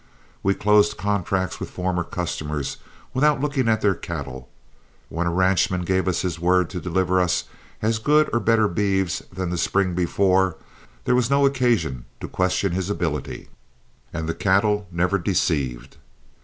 [0.41, 2.77] We closed contracts with former customers
[3.13, 4.49] without looking at their cattle.
[5.09, 7.43] When a ranchman gave us his word to deliver us
[7.83, 10.57] as good or better beeves than the spring before,
[11.05, 13.49] there was no occasion to question his ability,
[14.11, 15.97] and the cattle never deceived.